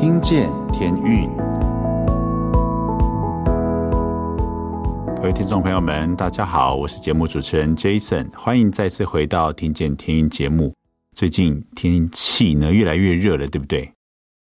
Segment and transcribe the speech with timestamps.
[0.00, 1.28] 听见天运，
[5.14, 10.74] 各位听众朋友们，大家好，我是节目主持人 Jason，欢迎再次回到《听见天运》节目。
[11.14, 13.82] 最近天气呢越来越热了，对不对？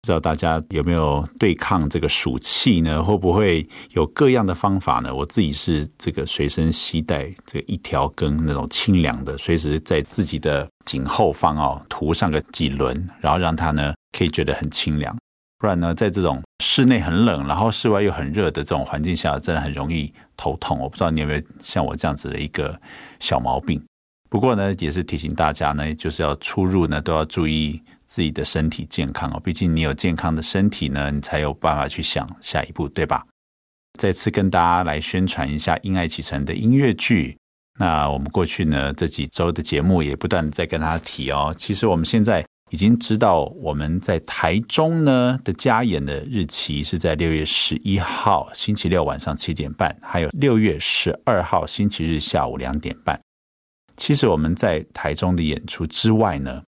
[0.02, 3.04] 不知道大家有没有对抗这个暑气呢？
[3.04, 5.14] 会不会有各样的方法呢？
[5.14, 15.14] 我自己是这个随身携带这个一条根那种清凉的，随时在自己的颈后方哦涂上个几轮，然后让它呢可以觉得很清凉。
[15.60, 20.80] 不然呢，在这种室内很冷，然后室外又很热的这种环境下，真的很容易头痛。
[20.80, 22.80] 我不知道你有没有像我这样子的一个
[23.20, 23.84] 小毛病。
[24.30, 29.42] 不过呢，也是提醒大家呢，就是要出入呢都要注意自己的身体健康哦。
[29.44, 33.26] 毕竟你有健康的身体呢，你才有办法去想下一步，对吧？
[34.00, 37.36] 再次跟大家来宣传一下《因爱启程》的音乐剧。
[37.78, 41.54] 那我们过去呢这几周的节目也不断在跟大家提哦。
[41.58, 53.20] 其实我们现在已经知道我们在台中呢的加演的日期是在六月十一号星期六晚上七点半，还有六月十二号星期日下午两点半。
[53.98, 56.62] 其实我们在台中的演出之外呢，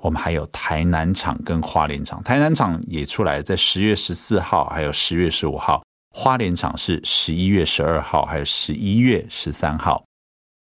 [0.00, 2.22] 我们还有台南场跟花莲场。
[2.24, 5.82] 台南场也出来，在十月十四号，还有十月十五号。
[6.14, 10.04] 花莲场是十一月十二号，还有十一月十三号。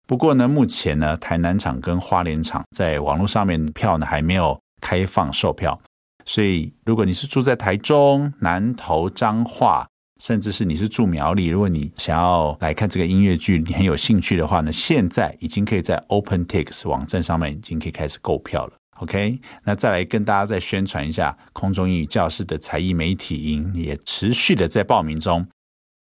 [0.07, 5.81] 不过呢，目前呢，台南场跟花莲场在网络上面票呢还没有开放售票，
[6.27, 9.87] 所以如果你是住在台中、南投、彰化。
[10.21, 18.73] 甚至是你是住苗栗，如果你想要来看这个音乐剧，你很有兴趣的话呢，现在已经可以在 OpenTix 网站上面已经可以开始购票了。
[19.01, 25.45] OK，那再来跟大家再宣传一下，空中英语教室的才艺媒体营也持续的在报名中。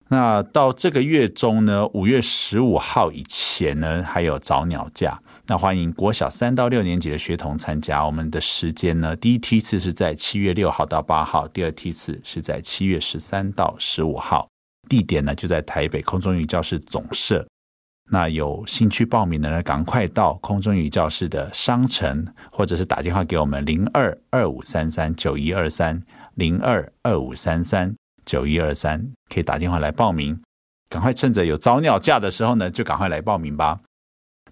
[0.08, 5.20] 那到这个月中呢，五月十五号以前呢，还有早鸟价。
[5.46, 8.06] 那欢迎国小三到六年级的学童参加。
[8.06, 14.48] 我们的时间呢，第一梯次是在七月六号到八号，第二梯次是在七月十三到十五号。
[14.88, 17.44] 地点呢就在台北空中语教室总社。
[18.08, 26.00] 那有兴趣报名的呢，赶快到空中语教室的商城，或者是打电话给我们零二二五三三九一二三
[26.36, 27.92] 零二二五三三。
[28.26, 30.38] 九一二三，可以打电话来报名，
[30.90, 33.80] 赶快趁着有早鸟价的时候呢，就赶快来报名吧。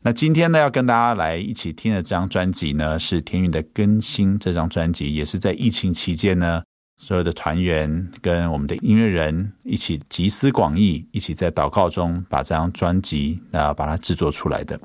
[0.03, 4.39] 那今天呢，要跟大家来一起听的这张专辑呢，是天韵的更新。
[4.39, 6.63] 这张专辑也是在疫情期间呢，
[6.97, 14.79] 所有的团员跟我们的音乐人一起集思广益，一起在祷告中把这张专辑啊把它制作出来的。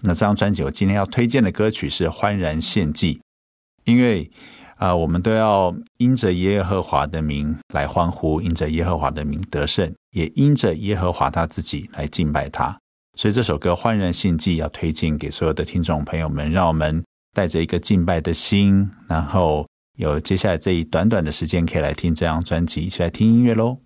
[0.00, 3.14] 那这张专辑我今天要推荐的歌曲是《欢然献祭》，
[3.84, 4.30] 因为。
[4.80, 12.74] 啊、我们都要因着耶和华的名来欢呼，因着耶和华的名得胜，也因着耶和华他自己来敬拜他。
[13.14, 17.04] 所以这首歌《焕然献祭》要推荐给所有的听众朋友们，让我们
[17.34, 19.66] 带着一个敬拜的心，然后
[19.98, 23.76] 有接下来这一短短的时间可以来听这张专辑，一起来听音乐喽。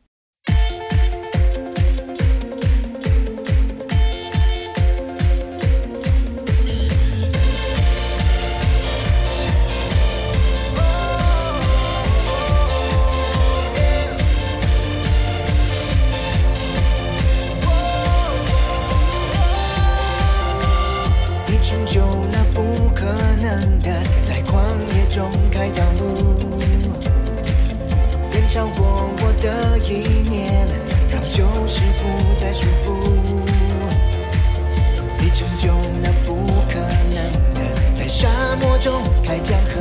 [38.84, 39.80] 中开江河，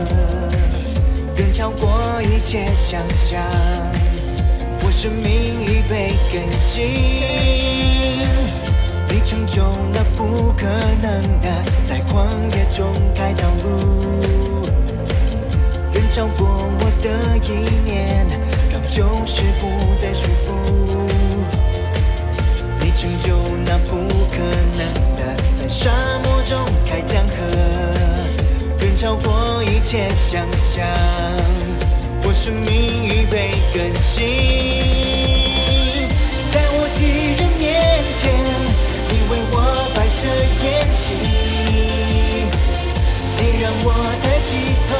[1.35, 3.43] 更超过一切想象，
[4.81, 6.87] 我生命已被更新。
[9.09, 9.61] 你成就
[9.91, 10.67] 那不可
[11.01, 11.49] 能的，
[11.83, 12.25] 在旷
[12.55, 14.65] 野中开道路，
[15.95, 17.51] 远超过我的意
[17.83, 18.25] 念，
[18.71, 19.67] 让旧事不
[20.01, 20.47] 再束缚。
[22.79, 23.97] 你成就那不
[24.31, 24.37] 可
[24.77, 24.87] 能
[25.17, 25.91] 的，在沙
[26.23, 27.33] 漠中开江河，
[28.95, 30.85] 超过一切想象。
[32.23, 32.71] 我生命
[33.05, 34.23] 已被更新，
[36.51, 37.61] 在我敌人面
[38.15, 38.21] 前，
[39.09, 39.55] 你为我
[39.93, 40.27] 摆设
[40.61, 41.11] 筵席，
[43.39, 43.87] 你让我
[44.21, 44.49] 抬起
[44.87, 44.91] 头，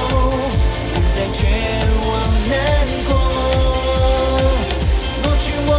[0.94, 1.40] 不再绝
[2.10, 2.12] 望
[2.50, 2.52] 难
[3.08, 3.12] 过，
[5.24, 5.72] 抹去我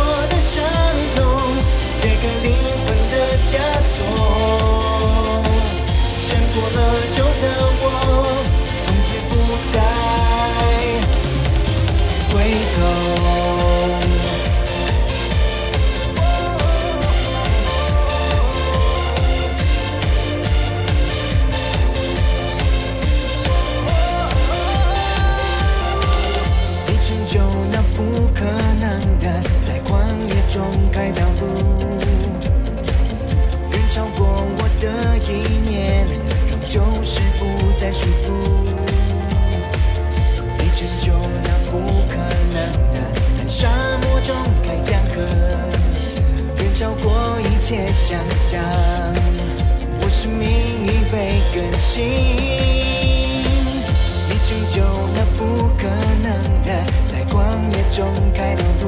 [6.55, 7.49] 过了旧的
[7.83, 8.34] 我，
[37.85, 38.33] 再束缚。
[40.59, 41.73] 你成就那不
[42.09, 42.17] 可
[42.51, 42.57] 能
[42.95, 42.97] 的，
[43.37, 43.69] 在沙
[44.01, 45.21] 漠中开江河，
[46.63, 48.59] 远超过一切想象。
[50.01, 52.07] 我生命已被更新，
[54.31, 54.81] 你成就
[55.15, 55.87] 那不可
[56.23, 56.71] 能的，
[57.07, 57.37] 在旷
[57.71, 58.87] 野中开道路，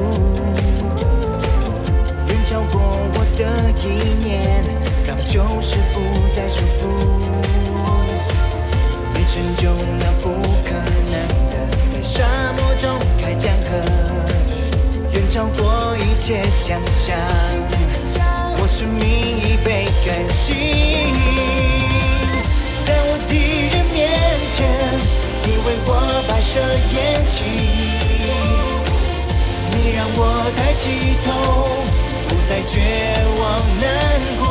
[2.29, 2.81] 远超过
[3.13, 3.45] 我的
[3.77, 3.85] 意
[4.27, 4.65] 念，
[5.05, 6.01] 让旧事不
[6.35, 6.81] 再束缚。
[9.37, 9.69] 你成就
[9.99, 10.31] 那不
[10.65, 10.73] 可
[11.11, 11.13] 能
[11.51, 11.53] 的，
[11.93, 13.71] 在沙漠中开江河，
[15.13, 17.15] 远超过一切想象。
[18.59, 19.05] 我生命
[19.37, 20.55] 已被更新，
[22.83, 24.09] 在我敌人面
[24.49, 24.57] 前，
[25.43, 25.89] 你为我
[26.27, 27.43] 摆设筵席，
[29.71, 30.19] 你让我
[30.57, 31.27] 抬起头，
[32.27, 32.73] 不再绝
[33.39, 33.41] 望
[33.79, 33.85] 难
[34.39, 34.45] 过，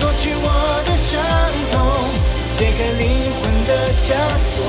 [0.00, 0.48] 挪去我
[0.86, 1.20] 的伤
[1.69, 1.69] 痛。
[2.60, 3.08] 解开灵
[3.40, 3.70] 魂的
[4.02, 4.60] 枷锁，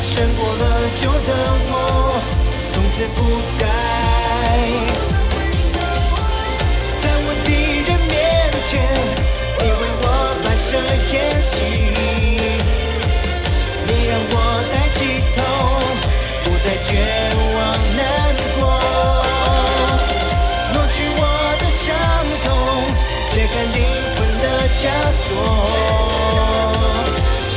[0.00, 0.62] 胜过了
[0.94, 1.34] 旧的
[1.66, 1.74] 我，
[2.70, 3.18] 从此不
[3.58, 3.60] 再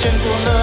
[0.04, 0.63] 见过了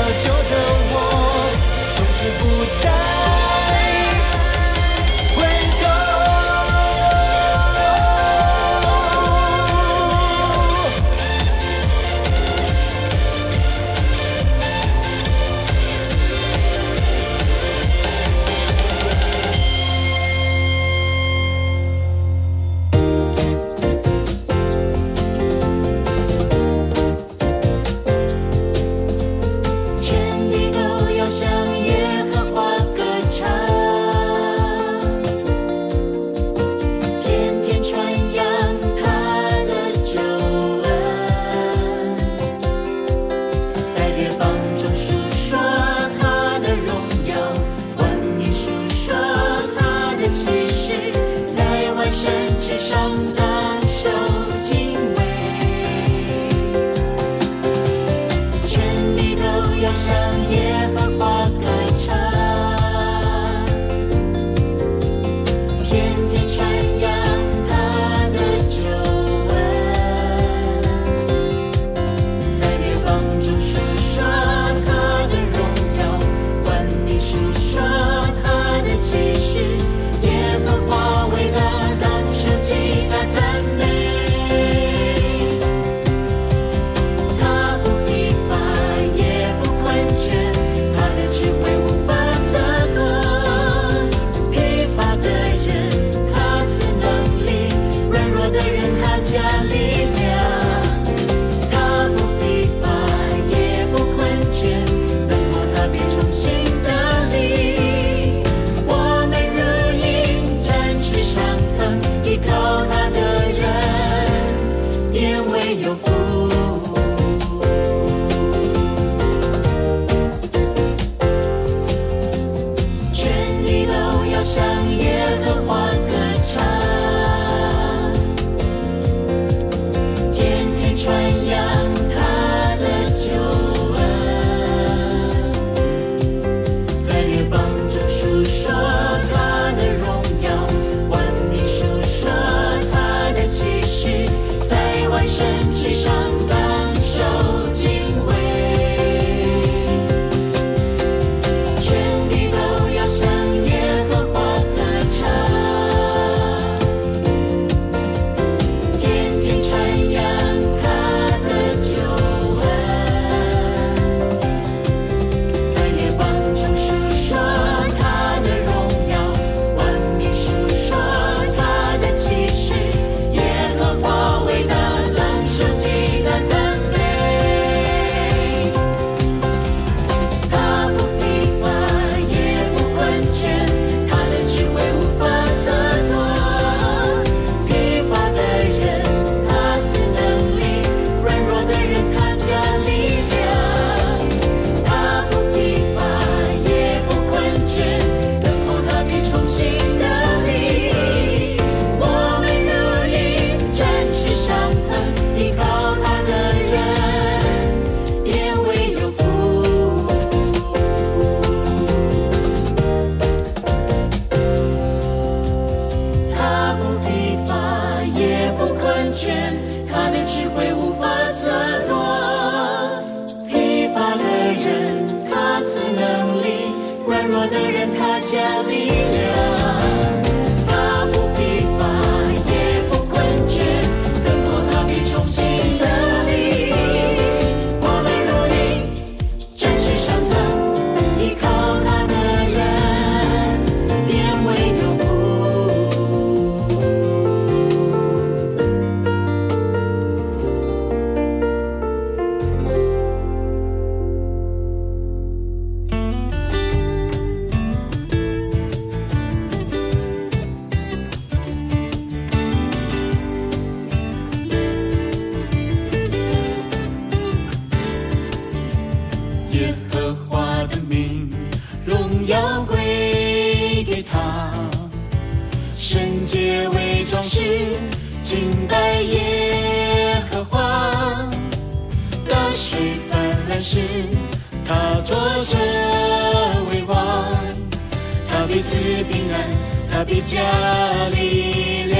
[290.11, 291.97] 的加力量。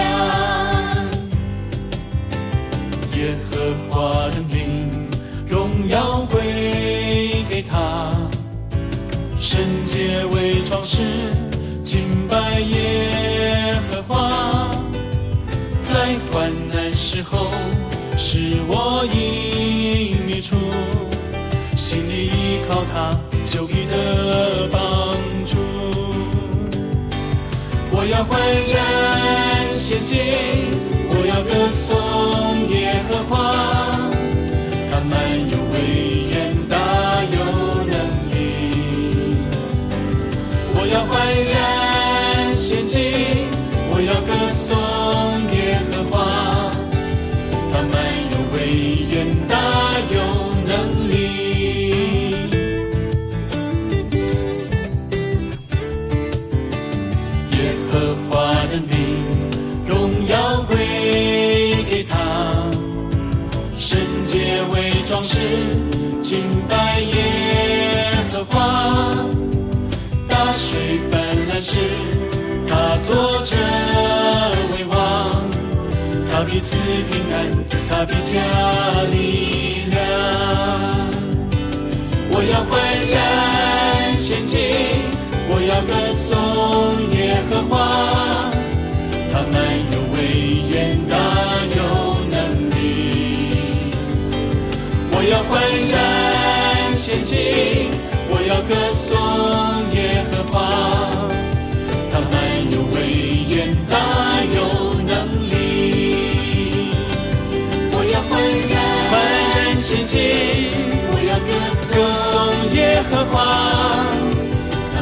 [3.17, 5.09] 耶和华的名，
[5.47, 8.11] 荣耀归给他，
[9.39, 10.99] 圣洁为装饰，
[11.85, 14.69] 敬拜耶和华，
[15.83, 17.47] 在患难时候，
[18.19, 20.57] 是我隐秘处，
[21.77, 23.17] 心里依靠他，
[23.49, 24.90] 就已得保。
[28.31, 28.39] 焕
[28.73, 30.17] 然仙境，
[31.11, 31.91] 我要歌颂
[32.71, 33.35] 耶和华，
[34.89, 35.13] 他满
[35.51, 35.75] 有威
[36.31, 36.77] 严，大
[37.25, 37.37] 有
[37.91, 37.95] 能
[38.31, 38.33] 力。
[40.73, 41.13] 我要焕
[41.53, 42.99] 然仙境，
[43.91, 45.00] 我要歌颂。
[65.23, 65.39] 是
[66.23, 67.15] 清白耶
[68.33, 69.15] 和华，
[70.29, 71.79] 大水泛滥时，
[72.67, 73.57] 他作着
[74.73, 75.49] 为王，
[76.31, 76.77] 他彼此
[77.11, 77.51] 平安，
[77.89, 78.41] 他必加
[79.11, 80.01] 力量。
[82.33, 82.81] 我要欢
[83.13, 84.59] 然献进，
[85.49, 86.29] 我要歌颂
[87.17, 88.50] 耶和华。
[113.21, 113.27] 他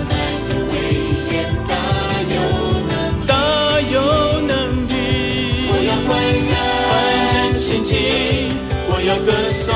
[0.08, 0.10] 们
[0.50, 0.72] 有威
[1.30, 1.32] 严，
[1.68, 1.72] 大
[2.34, 2.36] 有
[2.88, 2.92] 能
[3.26, 3.30] 大
[3.92, 3.94] 有
[4.46, 4.50] 能
[4.88, 4.90] 力。
[5.70, 6.08] 我要欢
[6.88, 6.90] 欢
[7.32, 7.90] 然献祭，
[8.88, 9.66] 我要歌颂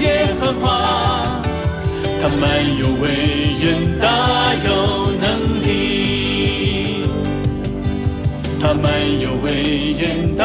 [0.00, 0.04] 耶
[0.40, 0.62] 和华。
[2.20, 2.42] 他满
[2.78, 2.82] 有
[9.42, 9.46] 威
[9.98, 10.36] 严，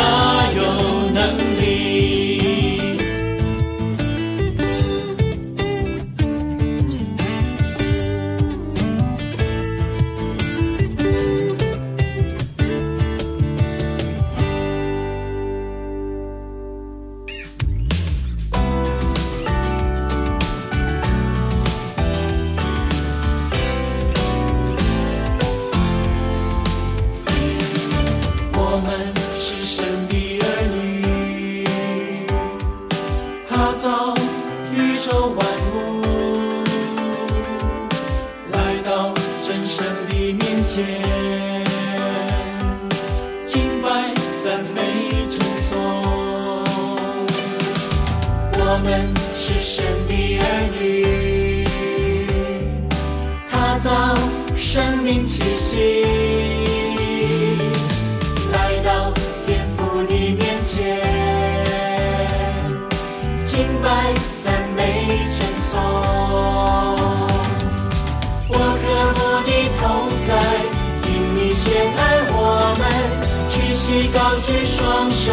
[74.18, 75.32] 高举双手，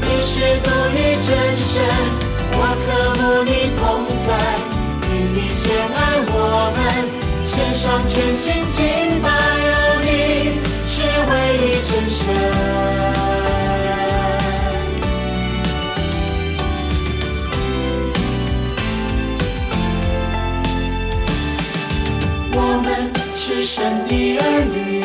[0.00, 1.84] 你是独一真神，
[2.50, 2.88] 我渴
[3.20, 4.28] 慕你同在，
[5.12, 5.62] 因你先
[5.94, 6.34] 爱我
[6.74, 6.78] 们，
[7.44, 8.80] 献上全心敬
[9.20, 10.08] 拜，哦，你
[10.88, 10.94] 是
[11.28, 11.30] 唯
[11.60, 12.16] 一真神。
[22.54, 24.42] 我们是神的儿
[24.72, 24.95] 女。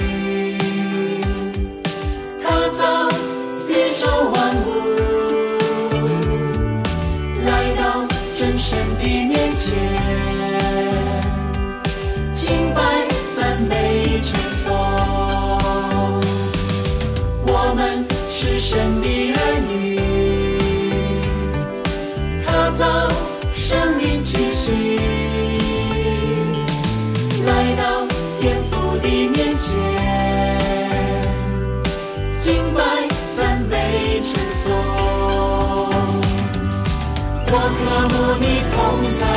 [37.53, 38.79] 我渴慕你同
[39.11, 39.27] 在，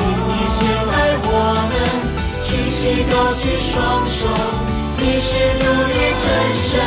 [0.00, 0.56] 因你先
[0.88, 1.28] 爱我
[1.68, 1.72] 们，
[2.40, 4.24] 屈膝高举双手，
[4.96, 6.24] 即是如于真
[6.56, 6.80] 神。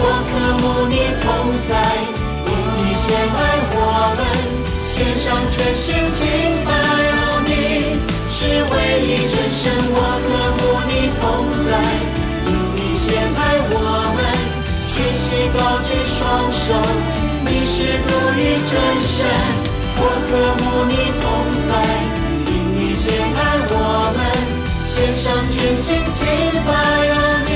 [0.00, 1.76] 我渴慕你同在，
[2.48, 3.76] 因你先爱我
[4.16, 4.24] 们，
[4.82, 6.24] 献上全心敬
[6.64, 8.00] 拜哦你，
[8.32, 9.68] 是唯一真神。
[9.92, 11.76] 我渴慕你同在，
[12.48, 13.76] 因你先爱我
[14.16, 14.18] 们，
[14.88, 16.72] 屈膝高举双手，
[17.44, 18.08] 你是如
[18.40, 18.72] 于真
[19.04, 19.59] 神。
[20.02, 20.32] 我和
[20.64, 21.22] 慕你同
[21.68, 21.70] 在，
[22.48, 23.04] 因你先
[23.36, 23.38] 爱
[23.68, 23.74] 我
[24.16, 24.18] 们，
[24.86, 26.24] 献上全心敬
[26.64, 26.68] 拜
[27.46, 27.50] 你，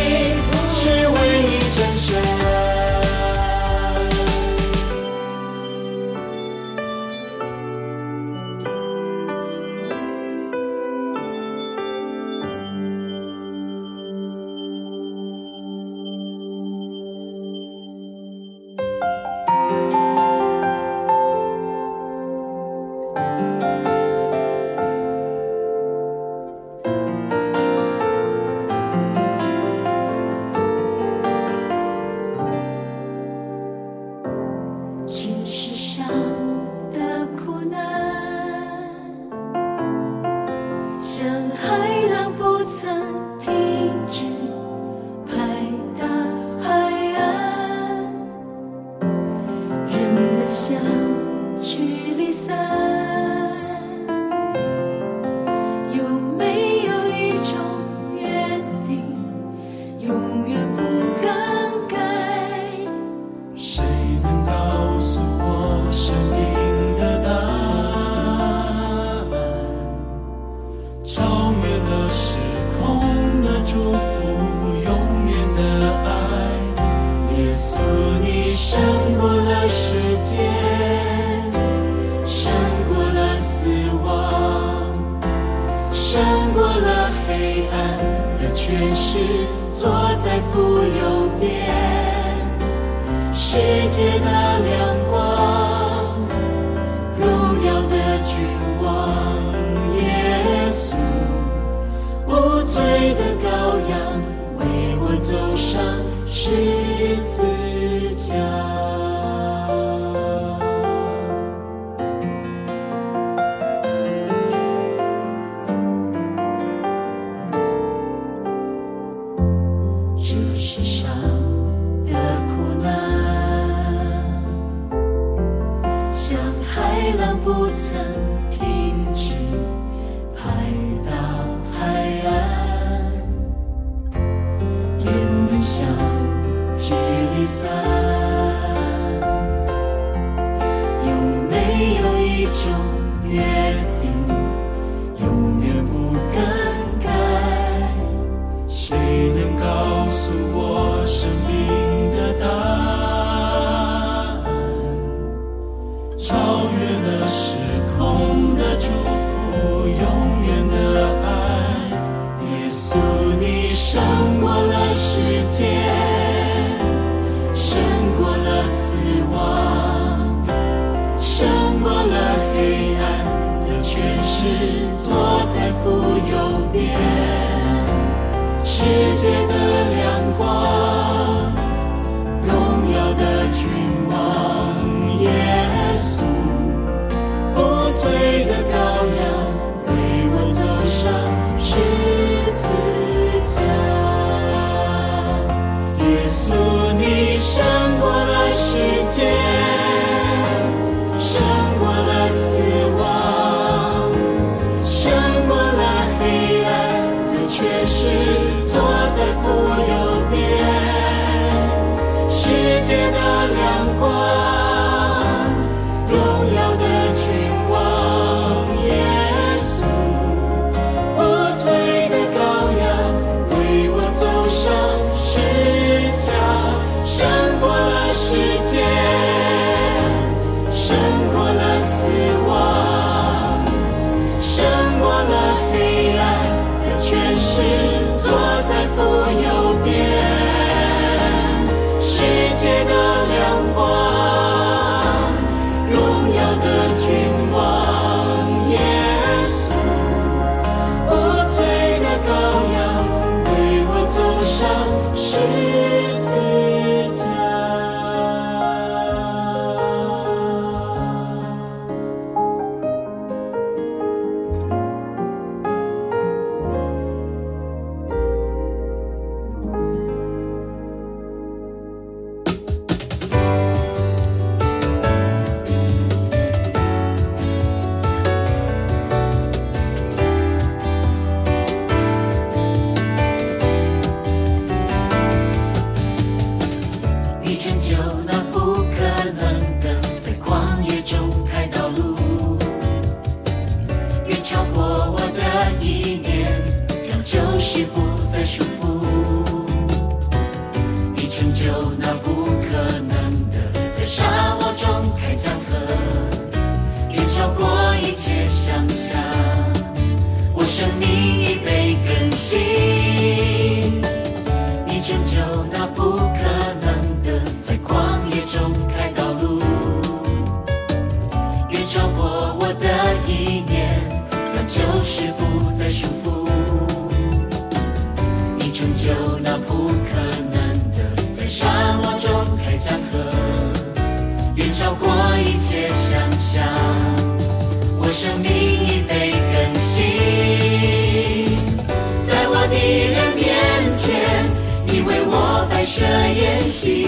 [346.74, 347.06] 心，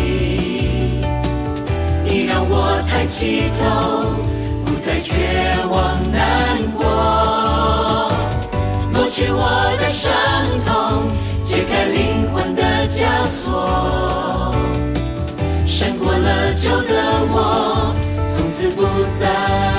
[2.04, 4.14] 你让我抬起头，
[4.64, 5.12] 不再绝
[5.68, 6.86] 望难过，
[8.92, 9.42] 抹去我
[9.80, 10.14] 的伤
[10.64, 11.08] 痛，
[11.42, 14.54] 解开灵魂的枷锁，
[15.66, 16.94] 胜过了旧的
[17.28, 17.92] 我，
[18.28, 18.82] 从此不
[19.18, 19.75] 再。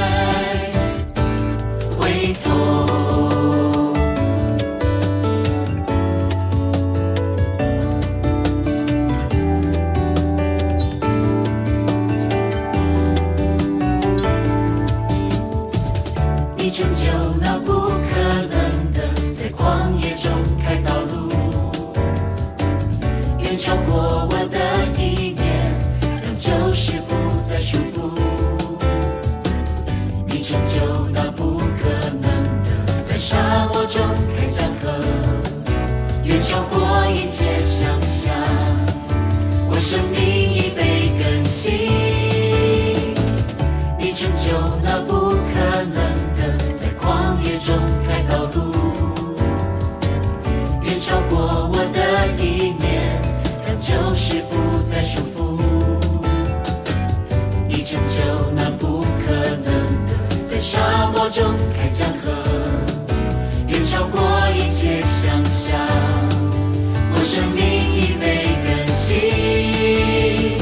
[61.37, 62.31] 中开江河
[63.67, 64.19] 远超过
[64.55, 65.77] 一切想象
[67.13, 67.61] 我生命
[67.93, 68.25] 已被
[68.65, 70.57] 更新。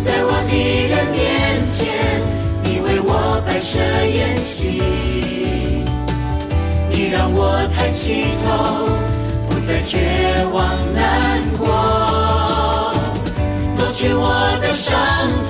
[0.00, 1.20] 在我敌人面
[1.70, 1.76] 前
[2.64, 3.12] 你为我
[3.46, 4.80] 摆设宴席
[6.88, 8.48] 你让我抬起头
[9.50, 9.98] 不再绝
[10.50, 11.68] 望难过。
[13.76, 14.96] 抹去我的伤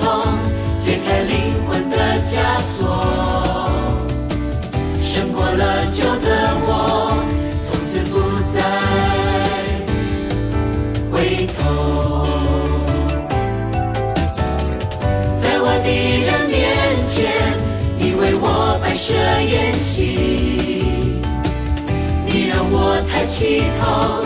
[23.41, 24.23] 低头，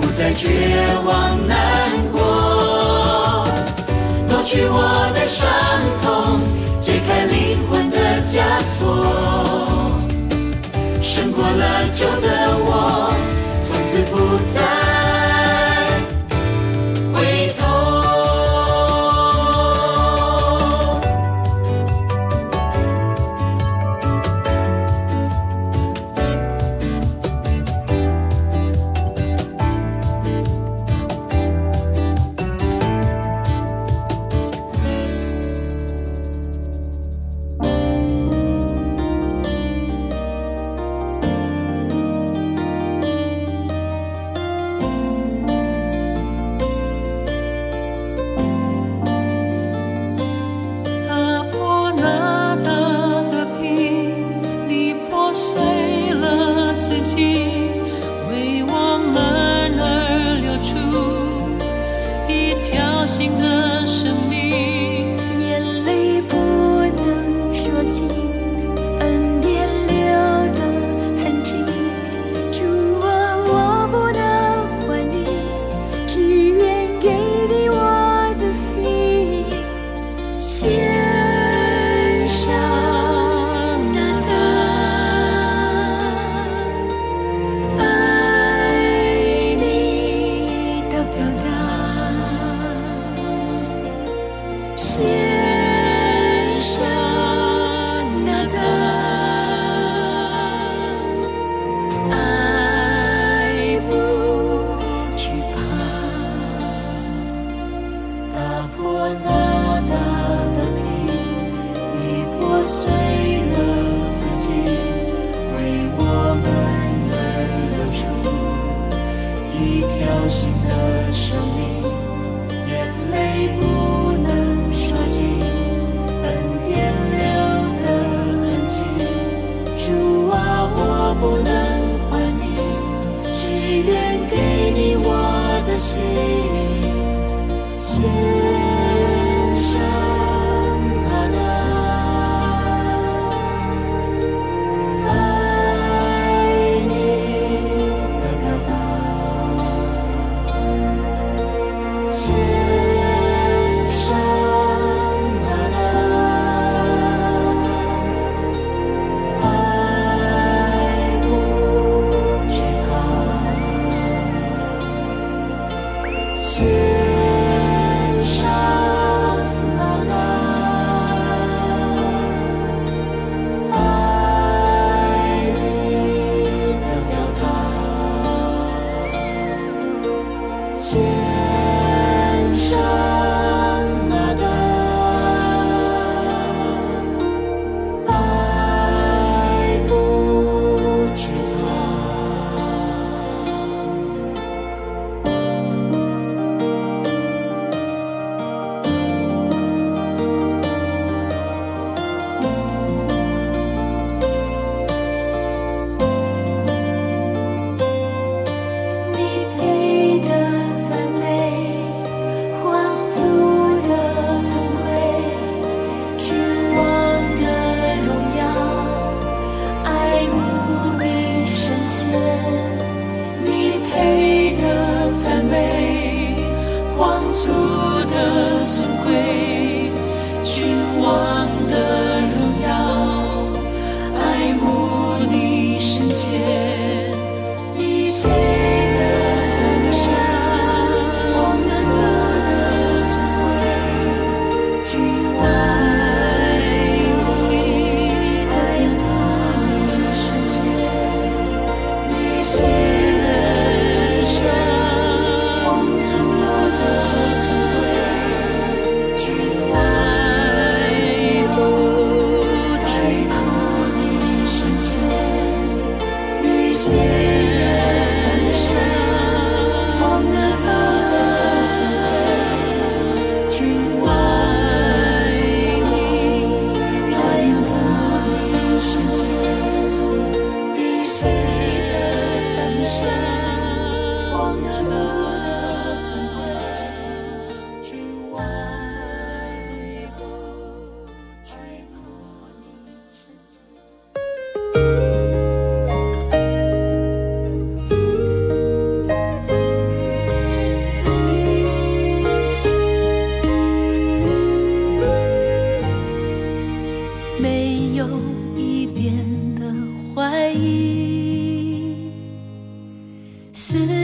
[0.00, 0.48] 不再绝
[1.04, 3.46] 望，难过，
[4.30, 5.46] 抹去我的伤
[6.00, 6.05] 痛。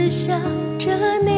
[0.03, 0.37] 只想
[0.77, 1.32] 着你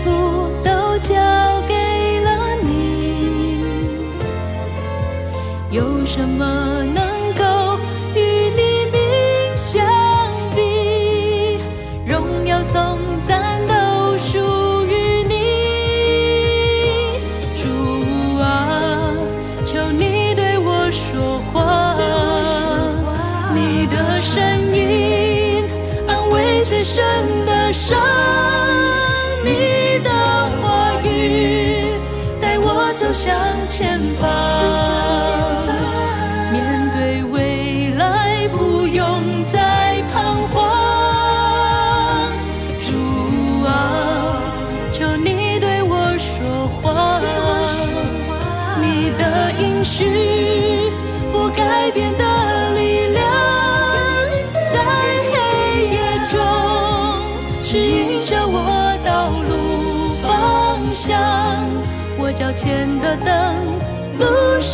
[0.00, 1.14] 全部都交
[1.68, 3.64] 给了你。
[5.70, 6.99] 有什么难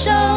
[0.06, 0.35] show.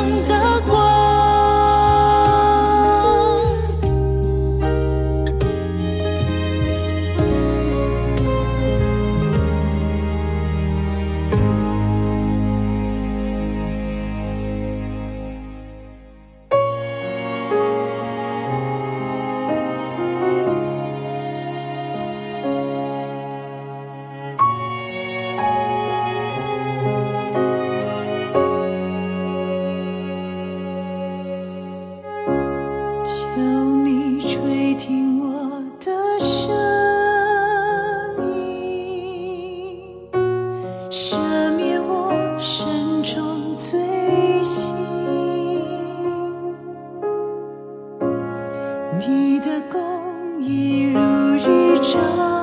[49.07, 50.99] 你的公益如
[51.35, 52.38] 日照。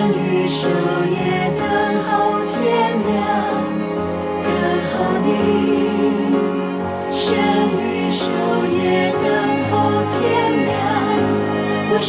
[0.00, 0.64] 生与守
[1.10, 1.62] 夜等
[2.08, 2.10] 候
[2.46, 2.56] 天
[3.04, 3.12] 亮。
[4.42, 4.48] 等
[4.88, 4.96] 候
[5.26, 5.28] 你
[7.12, 7.20] 生
[7.76, 8.24] 与守
[8.80, 8.80] 夜
[9.12, 9.22] 等
[9.68, 9.72] 候
[10.16, 10.18] 天
[10.64, 10.72] 亮，
[11.90, 12.08] 我需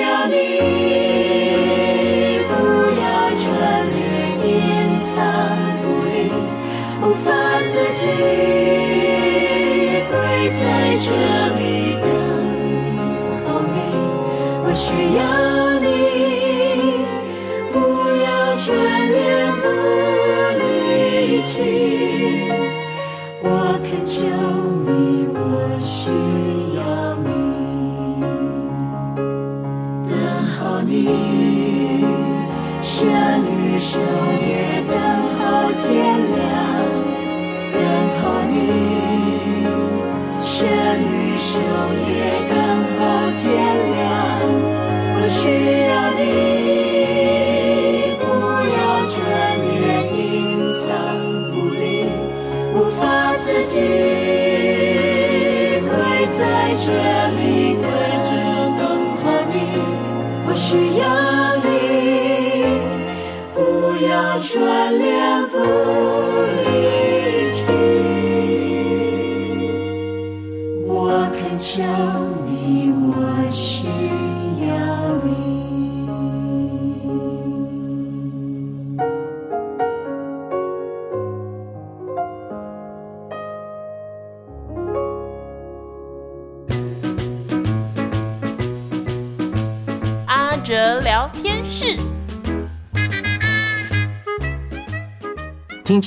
[0.00, 0.34] 要你，
[2.48, 2.50] 不
[2.98, 3.06] 要
[3.38, 3.40] 眷
[3.94, 3.96] 恋
[4.42, 4.50] 隐
[5.06, 5.06] 藏
[5.80, 6.10] 不理，
[7.02, 7.26] 无法
[7.62, 8.02] 自己
[10.10, 10.12] 跪
[10.50, 10.60] 在
[11.06, 11.06] 这
[11.54, 11.62] 里
[12.02, 12.06] 等
[13.46, 13.78] 候你，
[14.64, 14.86] 我需
[15.16, 15.20] 要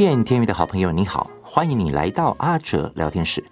[0.03, 3.45] 见天宇的好朋友，你好，欢迎你来到阿哲聊天室。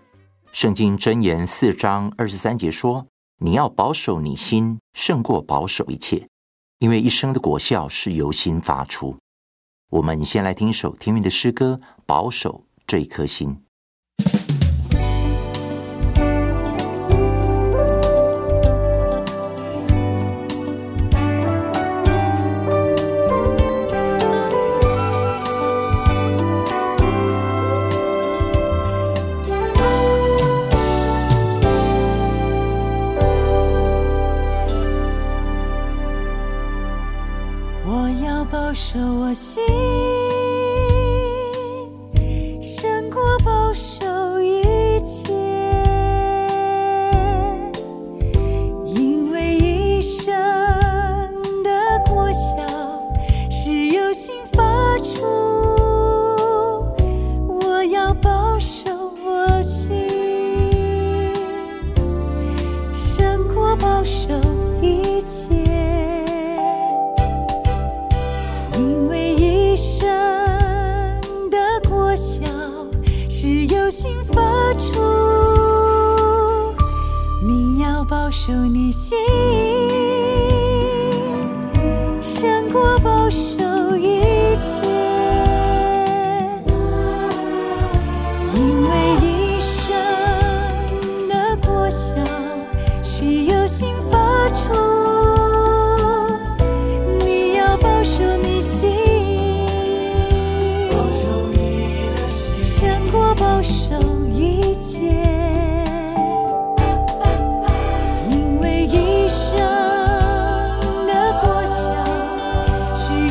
[0.51, 3.05] 圣经箴言四章二十三节说
[3.37, 6.27] ：“你要保守你心，胜过保守一切，
[6.79, 9.15] 因为一生的果效是由心发出。”
[9.93, 13.49] 我们先来听一首天宇的诗歌，《保守这一颗心》。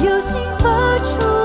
[0.04, 1.37] 有心发出。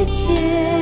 [0.00, 0.79] 一切。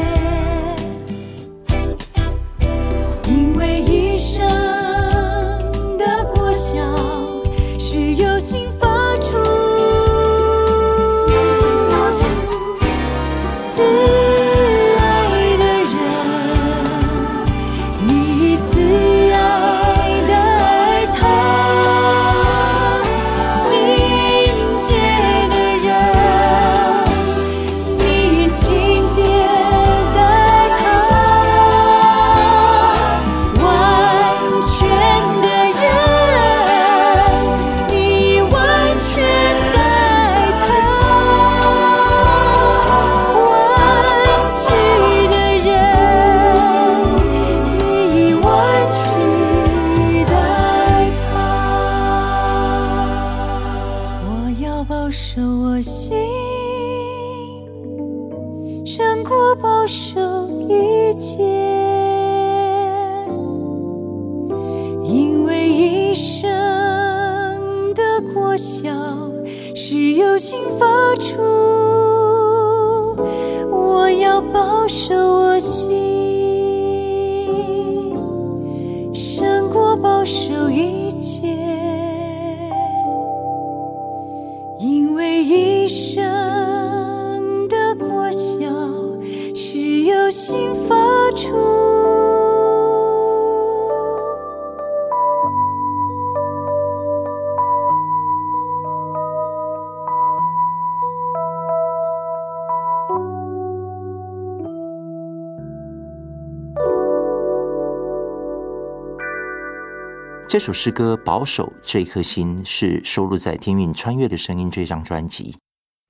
[110.48, 115.54] 这首诗歌《保守这颗心》是收录在《天韵穿越的声音》这张专辑。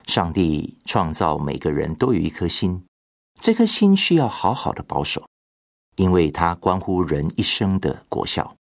[0.07, 2.85] 上帝创造每个人都有一颗心，
[3.37, 5.27] 这颗心需要好好的保守，
[5.97, 8.55] 因为它关乎人一生的果效。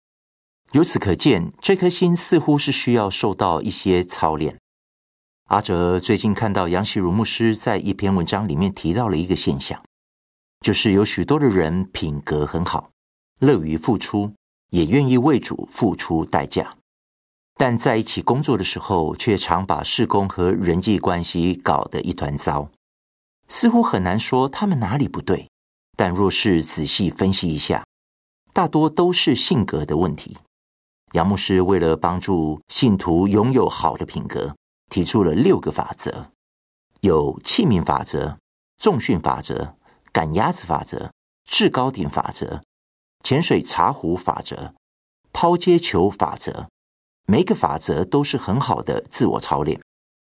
[0.73, 4.57] 由此可见，这颗心似乎是需要受到一些操练。
[5.51, 9.85] 阿哲最近看到杨希如牧师在一篇文章里面提到了一个现象，
[10.63, 12.89] 就是有许多的人品格很好，
[13.41, 14.33] 乐于付出。
[14.71, 16.77] 也愿意为主付出代价，
[17.55, 22.71] 但在一起工作的时候，却常把事工和人际关系搞得一团糟。
[23.49, 25.49] 似乎很难说他们哪里不对，
[25.97, 27.87] 但若是仔细分析一下，
[28.53, 30.37] 大多都是性格的问题。
[31.13, 34.57] 杨牧师为了帮助信徒拥有好的品格，
[34.91, 36.33] 提出了六个法则：
[37.01, 38.37] 有器皿法则、
[38.79, 39.77] 重训法则、
[40.13, 41.13] 赶鸭子法则、
[41.49, 42.61] 制高点法则。
[43.29, 44.73] 潜水茶壶法则、
[45.33, 46.69] 抛接球法则，
[47.27, 49.83] 每个法则都是很好的自我操练，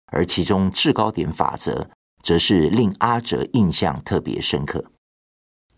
[0.09, 1.89] 而其中制高点法则，
[2.23, 4.85] 则是令阿哲印象特别深刻。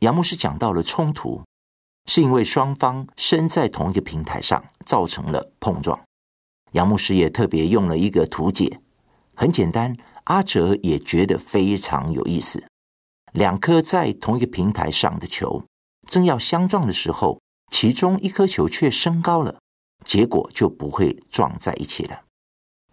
[0.00, 1.44] 杨牧师讲到了冲突，
[2.06, 5.96] 是因为双方身在同一个平台上，造成了碰撞。
[6.72, 8.80] 杨牧师也特别用了一个图解，
[9.36, 12.64] 很简单，阿哲也觉得非常有意思。
[13.30, 15.62] 两颗在同一个平台上的球。
[16.06, 17.40] 正要相撞的时候，
[17.70, 19.58] 其中一颗球却升高了，
[20.04, 22.22] 结果就不会撞在一起了。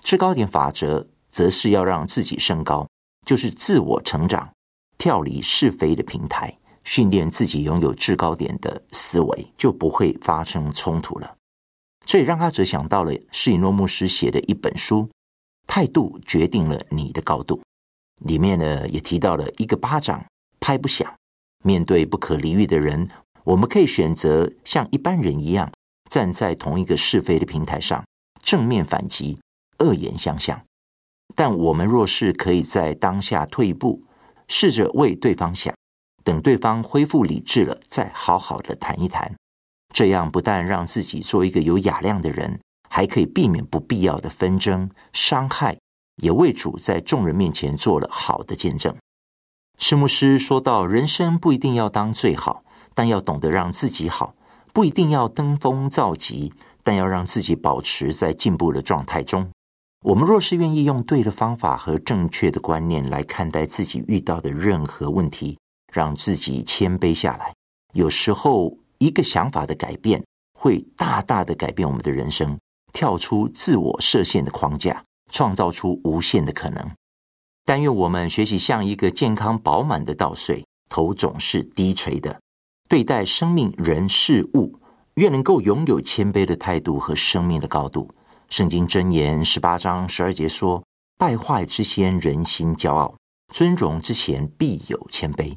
[0.04, 2.88] 制高点法则则是要让自己升高，
[3.26, 4.52] 就是自我成长，
[4.98, 11.36] 跳离是非的平台，训练自己拥有制高点的思维，就不会发生冲突了。
[12.04, 15.04] 这也让阿哲想到了施以诺牧师写的一本书
[15.68, 17.58] 《态度决定了你的高度》，
[18.26, 20.26] 里面呢也提到了一个巴掌
[20.60, 21.14] 拍不响。
[21.62, 23.10] 面对不可理喻的人，
[23.44, 25.72] 我们可以选择像一般人一样，
[26.10, 28.04] 站在同一个是非的平台上，
[28.44, 29.40] 正面反击，
[29.80, 30.62] 恶言相向。
[31.36, 34.04] 但我们若是可以在当下退一步，
[34.48, 35.74] 试着为对方想，
[36.24, 39.34] 等对方恢复理智了，再好好的谈一谈，
[39.94, 42.60] 这样不但让自己做一个有雅量的人，
[42.90, 45.78] 还可以避免不必要的纷争、伤害，
[46.22, 48.94] 也为主在众人面前做了好的见证。
[49.84, 52.64] 施牧师说到：“人生不一定要当最好，
[52.94, 54.36] 但要懂得让自己好；
[54.72, 56.54] 不一定要登峰造极，
[56.84, 59.50] 但要让自己保持在进步的状态中。
[60.06, 65.58] 我们若是愿意用对的方法和正确的观念来看待自己遇到的任何问题，
[65.92, 67.52] 让自己谦卑下来，
[67.96, 70.24] 有时候一个想法的改变，
[70.60, 72.56] 会大大的改变我们的人生，
[72.94, 76.88] 跳出自我设限的框架，创造出无限的可能。
[77.66, 82.40] 但愿我们学习像一个健康饱满的稻穗，头总是低垂的，
[82.90, 84.80] 对待生命、人、事物，
[85.16, 88.10] 愿能够拥有谦卑的态度和生命的高度。
[88.50, 90.84] 圣经箴言十八章十二节说
[91.18, 93.16] ：“败坏之先，人心骄傲；
[93.54, 95.56] 尊荣之前，必有谦卑。”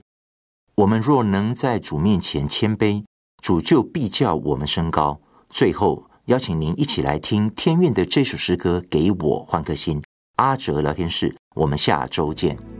[0.77, 3.05] 我们若能在主面前谦卑，
[3.43, 5.21] 主就必叫我们升高。
[5.49, 10.01] 最后，邀请您一起来听天韵的这首诗歌，《给我换颗心》。
[10.37, 12.74] 阿哲聊天室，我们下周见。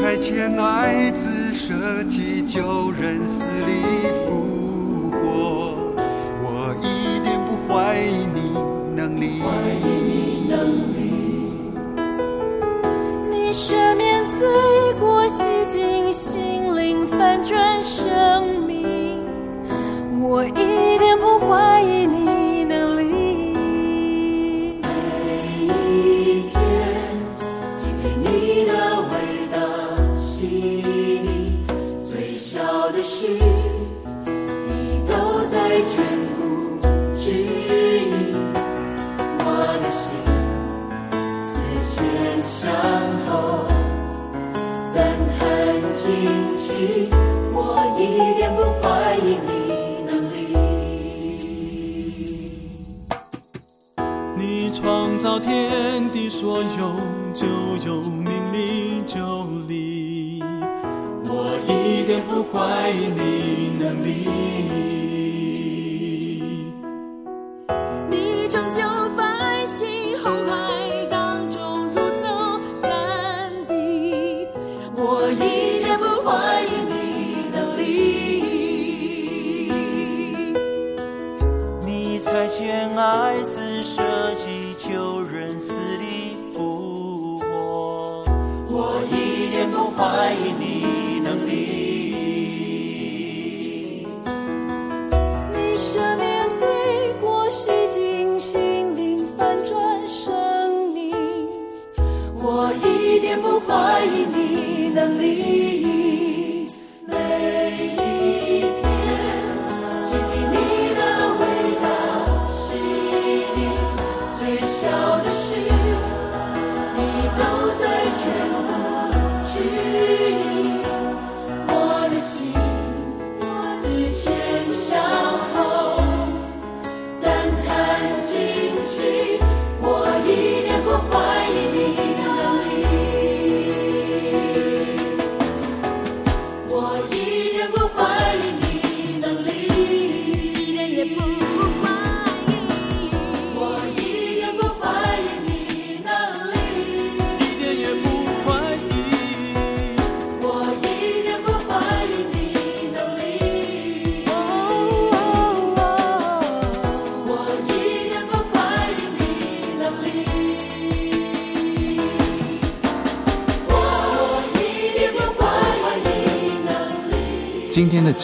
[0.00, 3.82] 开天来，自舍弃旧人死里
[4.24, 5.74] 复活，
[6.40, 8.52] 我一点不怀疑你
[8.94, 9.42] 能力。
[56.40, 56.94] 说有，
[57.34, 57.48] 就
[57.84, 60.40] 有命令就离，
[61.24, 63.08] 我一点不怀疑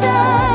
[0.00, 0.45] 在。